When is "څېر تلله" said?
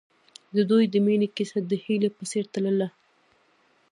2.31-2.87